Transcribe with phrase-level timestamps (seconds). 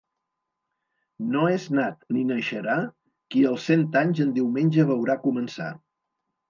[1.35, 2.79] No és nat ni naixerà
[3.35, 5.75] qui els cent anys en diumenge veurà començar.